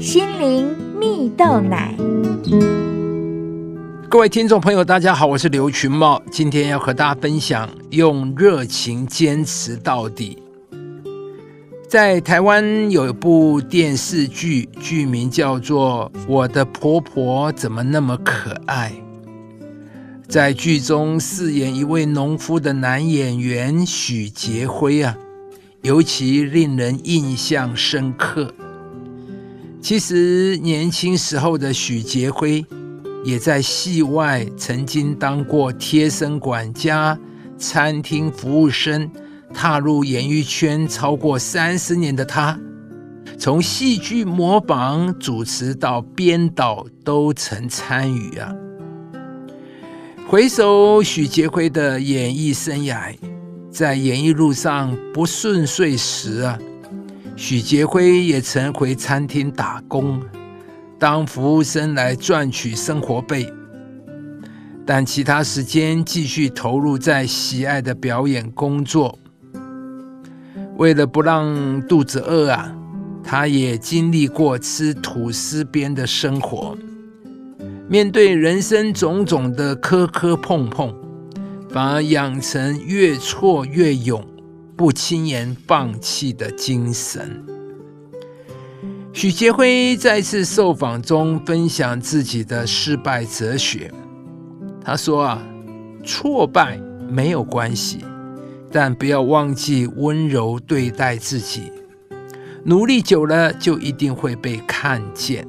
[0.00, 0.66] 心灵
[0.98, 1.94] 蜜豆奶。
[4.08, 10.38] 各位听众朋友，大家好，我是刘群茂，今天要和大家分享用热情坚持到底。
[11.86, 18.94] 在台湾有一部电视剧，剧名叫做《我的婆婆怎么那么可爱》。
[20.26, 25.14] 在剧中饰演一位农夫的男演员许杰辉啊，
[25.82, 28.54] 尤其令人印象深刻。
[29.80, 32.64] 其实年轻时候的许杰辉，
[33.24, 37.18] 也在戏外曾经当过贴身管家、
[37.58, 39.10] 餐厅服务生。
[39.52, 42.56] 踏入演艺圈超过三十年的他，
[43.36, 48.54] 从戏剧模仿、主持到编导，都曾参与啊。
[50.28, 53.12] 回首许杰辉的演艺生涯，
[53.72, 56.56] 在演艺路上不顺遂时啊，
[57.42, 60.20] 许杰辉也曾回餐厅打工，
[60.98, 63.50] 当服务生来赚取生活费，
[64.84, 69.18] 但其他时间继续投入在喜爱的表演工作。
[70.76, 72.76] 为了不让肚子饿啊，
[73.24, 76.76] 他也经历过吃吐司边的生活。
[77.88, 80.94] 面对人生种种的磕磕碰碰，
[81.70, 84.22] 反而养成越挫越勇、
[84.80, 87.44] 不轻言放弃的精神。
[89.12, 93.92] 许杰辉再次受访中分享自己的失败哲学。
[94.82, 95.46] 他说：“啊，
[96.02, 97.98] 挫败没有关系，
[98.72, 101.70] 但不要忘记温柔对待自己。
[102.64, 105.46] 努力久了，就一定会被看见。”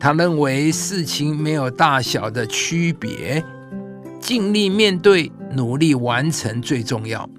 [0.00, 3.44] 他认为事情没有大小的区别，
[4.18, 7.30] 尽力面对，努力完成最重要。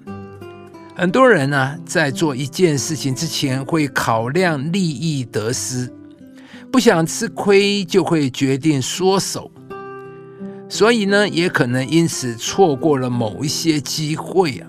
[0.98, 5.92] 很多人呢，在做一件事情之前会考量利益得失，
[6.72, 9.50] 不想吃亏就会决定缩手，
[10.70, 14.66] 所以呢，也可能因此错过了某一些机会啊。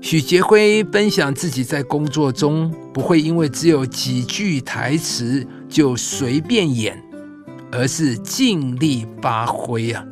[0.00, 5.46] 许杰辉分享自己在工作中不会因为只有几句台词。
[5.72, 7.02] 就随便演，
[7.70, 10.04] 而是尽力发挥啊！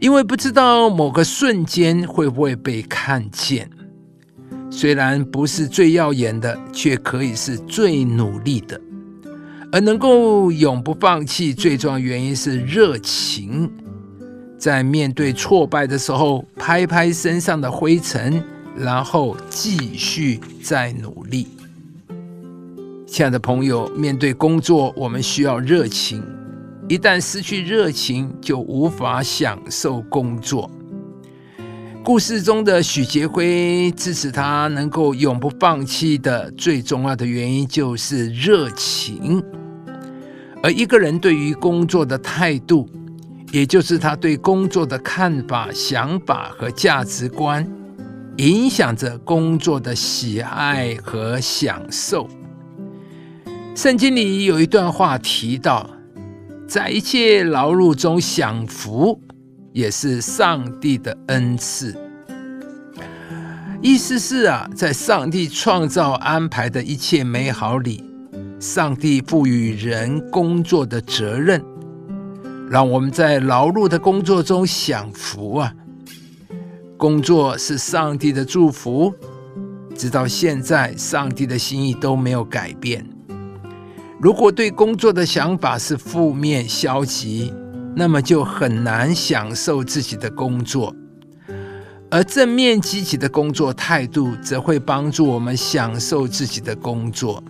[0.00, 3.70] 因为不知道某个瞬间会不会被看见。
[4.70, 8.80] 虽然不是最耀眼的，却可以是最努力的。
[9.72, 13.70] 而能够永不放弃，最重要原因是热情。
[14.58, 18.42] 在面对挫败的时候，拍拍身上的灰尘，
[18.76, 21.48] 然后继续再努力。
[23.06, 26.22] 亲爱的朋友，面对工作，我们需要热情。
[26.88, 30.70] 一旦失去热情，就无法享受工作。
[32.02, 39.42] 故事中的许杰辉支持他能够永不放弃的最重要的原因就是热情。
[40.62, 42.88] 而一个人对于工作的态度，
[43.52, 47.66] 也就是他对工作的看法、想法和价值观，
[48.38, 52.26] 影响着工作的喜爱和享受。
[53.76, 55.88] 圣经里有一段话提到，
[56.66, 59.20] 在一切劳碌中享福，
[59.72, 61.96] 也是上帝的恩赐。
[63.82, 68.04] 意思是啊，在上帝创造安排的一切美好里，
[68.58, 71.64] 上帝赋予人工作的责任，
[72.70, 75.72] 让我们在劳碌的工作中享福啊。
[76.98, 79.14] 工作是上帝的祝福，
[79.96, 83.06] 直到现在，上帝的心意都没有改变。
[84.20, 87.54] 如果对工作的想法是负面消极，
[88.00, 90.90] 那么就很难享受自己的工作；
[92.10, 97.44] 而正面积极的工作态度，则会帮助我们享受自己的工作。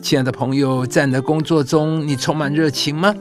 [0.00, 3.14] 亲爱的朋友，在你的工作中，你充满热情吗？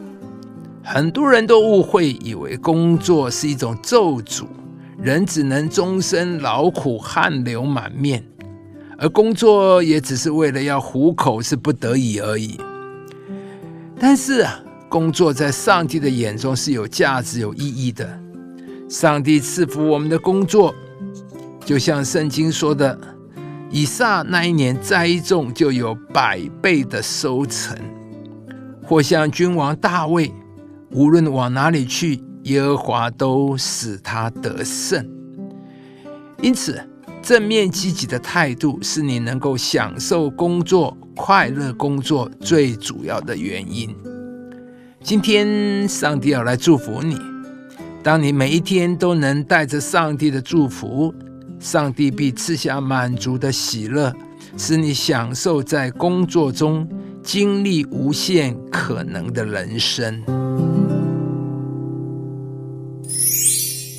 [0.82, 4.46] 很多人都误会，以为工作是一种咒诅，
[4.98, 8.24] 人只能终身劳苦，汗流满面。
[8.98, 12.58] 而工作也只是为了要糊口，是不得已而已。
[14.00, 14.58] 但是啊，
[14.92, 18.20] 工作在上帝的眼中是有价值、有意义的。
[18.90, 20.76] 上帝赐福我们的工作，
[21.64, 23.00] 就像圣经说的
[23.72, 27.78] ：“以撒那一年栽种，就有百倍的收成。”
[28.84, 30.30] 或像君王大卫，
[30.90, 35.10] 无论往哪里去，耶和华都使他得胜。
[36.42, 36.86] 因此。
[37.24, 43.96] 正面积极的态度是你能够享受工作、快乐工作最主要的原因。
[45.04, 47.18] 今天，上帝要来祝福你。
[48.04, 51.14] 当你每一天都能带着上帝的祝福，
[51.60, 54.14] 上帝必赐下满足的喜乐，
[54.58, 56.88] 使你享受在工作中
[57.24, 60.22] 经历无限可能的人生。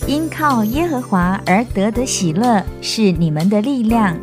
[0.07, 4.17] 因靠耶和华而得的喜乐是你们的力量。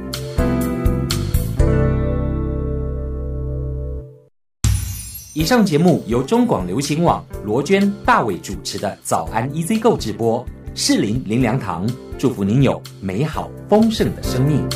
[5.40, 10.46] 以上节目由中广流行网罗娟、大伟主持的早安 EZ 购直播，
[10.76, 14.68] 适林林良堂祝福您有美好丰盛的生命。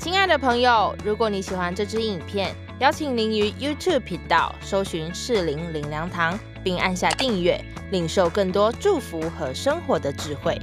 [0.00, 10.60] 亲爱的朋友，如果你喜欢这支影片，邀请您于 YouTube 频道搜寻适林林良堂，并按下订阅，领受更多祝福和生活的智慧。